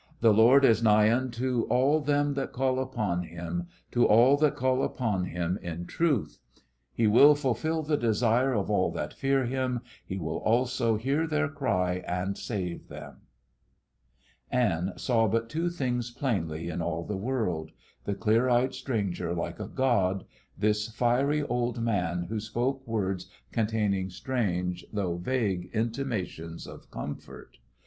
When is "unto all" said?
1.15-1.99